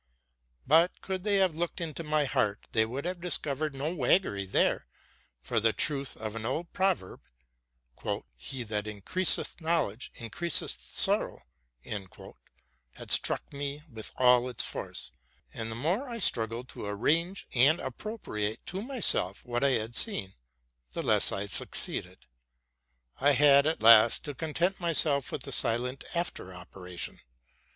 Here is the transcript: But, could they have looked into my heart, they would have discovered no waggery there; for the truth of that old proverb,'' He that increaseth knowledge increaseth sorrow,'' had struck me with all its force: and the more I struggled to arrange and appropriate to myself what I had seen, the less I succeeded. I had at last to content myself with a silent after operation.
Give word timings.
But, 0.65 0.99
could 1.01 1.23
they 1.23 1.35
have 1.35 1.53
looked 1.53 1.79
into 1.79 2.01
my 2.03 2.25
heart, 2.25 2.65
they 2.71 2.87
would 2.87 3.05
have 3.05 3.19
discovered 3.21 3.75
no 3.75 3.93
waggery 3.95 4.47
there; 4.47 4.87
for 5.39 5.59
the 5.59 5.73
truth 5.73 6.17
of 6.17 6.33
that 6.33 6.43
old 6.43 6.73
proverb,'' 6.73 7.21
He 8.35 8.63
that 8.63 8.87
increaseth 8.87 9.61
knowledge 9.61 10.09
increaseth 10.15 10.81
sorrow,'' 10.91 11.43
had 12.93 13.11
struck 13.11 13.53
me 13.53 13.83
with 13.93 14.11
all 14.15 14.49
its 14.49 14.63
force: 14.63 15.11
and 15.53 15.69
the 15.69 15.75
more 15.75 16.09
I 16.09 16.17
struggled 16.17 16.67
to 16.69 16.87
arrange 16.87 17.45
and 17.53 17.79
appropriate 17.79 18.65
to 18.65 18.81
myself 18.81 19.45
what 19.45 19.63
I 19.63 19.69
had 19.73 19.95
seen, 19.95 20.33
the 20.93 21.03
less 21.03 21.31
I 21.31 21.45
succeeded. 21.45 22.25
I 23.17 23.33
had 23.33 23.67
at 23.67 23.83
last 23.83 24.23
to 24.23 24.33
content 24.33 24.79
myself 24.79 25.31
with 25.31 25.45
a 25.45 25.51
silent 25.51 26.03
after 26.15 26.55
operation. 26.55 27.19